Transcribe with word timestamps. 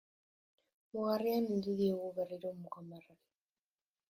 Mugarrian 0.95 1.45
heldu 1.51 1.75
diogu 1.83 2.09
berriro 2.17 2.55
muga 2.63 2.87
marrari. 2.89 3.23